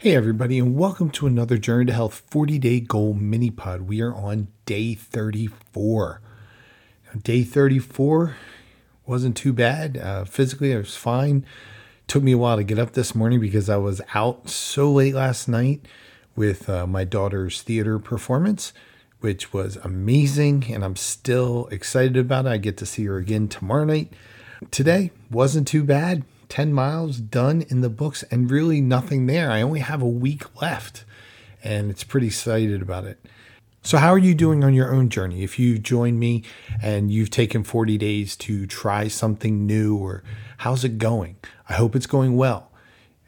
[0.00, 3.80] Hey, everybody, and welcome to another Journey to Health 40 Day Goal Mini Pod.
[3.80, 6.20] We are on day 34.
[7.04, 8.36] Now, day 34
[9.06, 9.96] wasn't too bad.
[9.96, 11.44] Uh, physically, I was fine.
[12.06, 15.16] Took me a while to get up this morning because I was out so late
[15.16, 15.84] last night
[16.36, 18.72] with uh, my daughter's theater performance,
[19.18, 22.50] which was amazing, and I'm still excited about it.
[22.50, 24.12] I get to see her again tomorrow night.
[24.70, 29.50] Today wasn't too bad 10 miles done in the books and really nothing there.
[29.50, 31.04] I only have a week left
[31.62, 33.24] and it's pretty excited about it.
[33.82, 35.42] So, how are you doing on your own journey?
[35.42, 36.44] If you join me
[36.82, 40.22] and you've taken 40 days to try something new, or
[40.58, 41.36] how's it going?
[41.68, 42.70] I hope it's going well.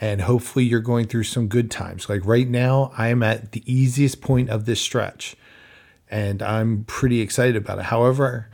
[0.00, 2.08] And hopefully, you're going through some good times.
[2.08, 5.36] Like right now, I am at the easiest point of this stretch
[6.10, 7.86] and I'm pretty excited about it.
[7.86, 8.48] However,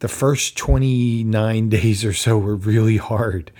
[0.00, 3.50] the first 29 days or so were really hard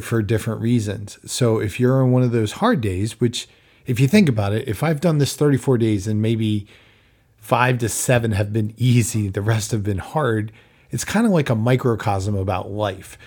[0.00, 1.18] for different reasons.
[1.30, 3.48] So if you're on one of those hard days, which
[3.86, 6.66] if you think about it, if I've done this 34 days and maybe
[7.36, 10.52] five to seven have been easy, the rest have been hard,
[10.90, 13.18] it's kind of like a microcosm about life.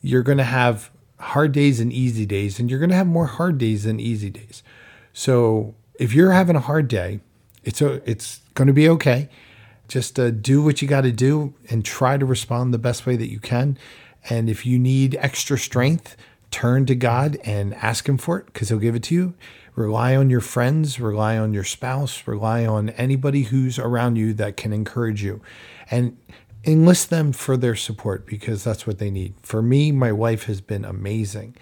[0.00, 3.26] You're going to have hard days and easy days, and you're going to have more
[3.26, 4.62] hard days than easy days.
[5.12, 7.20] So if you're having a hard day,
[7.64, 9.28] it's a, it's going to be okay.
[9.88, 13.16] Just uh, do what you got to do and try to respond the best way
[13.16, 13.78] that you can.
[14.28, 16.16] And if you need extra strength,
[16.50, 19.34] turn to God and ask Him for it because He'll give it to you.
[19.74, 24.56] Rely on your friends, rely on your spouse, rely on anybody who's around you that
[24.56, 25.40] can encourage you.
[25.90, 26.16] And
[26.66, 29.34] enlist them for their support because that's what they need.
[29.42, 31.56] For me, my wife has been amazing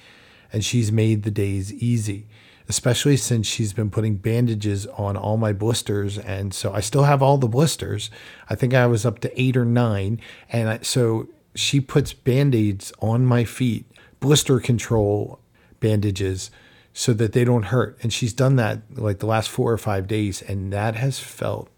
[0.53, 2.27] and she's made the days easy,
[2.69, 6.19] especially since she's been putting bandages on all my blisters.
[6.19, 8.11] And so I still have all the blisters.
[8.49, 10.21] I think I was up to eight or nine.
[10.51, 13.87] And I, so she puts band-aids on my feet,
[14.21, 15.41] blister control
[15.81, 16.51] bandages
[16.93, 17.99] so that they don't hurt.
[18.03, 21.69] And she's done that like the last 4 or 5 days and that has felt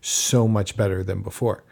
[0.00, 1.64] so much better than before.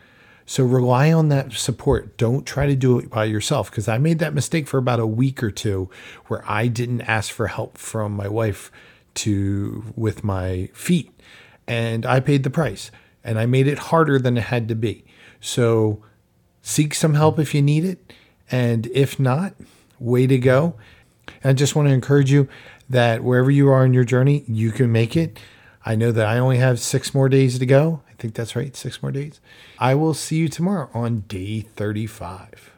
[0.47, 2.17] So rely on that support.
[2.17, 5.07] Don't try to do it by yourself because I made that mistake for about a
[5.07, 5.89] week or two
[6.27, 8.73] where I didn't ask for help from my wife
[9.14, 11.13] to with my feet
[11.67, 12.91] and I paid the price
[13.23, 15.05] and I made it harder than it had to be.
[15.41, 16.03] So
[16.63, 18.13] seek some help if you need it.
[18.51, 19.55] And if not,
[19.98, 20.75] way to go.
[21.43, 22.48] And I just want to encourage you
[22.89, 25.39] that wherever you are in your journey, you can make it.
[25.87, 28.03] I know that I only have six more days to go.
[28.09, 29.41] I think that's right, six more days.
[29.79, 32.73] I will see you tomorrow on day 35.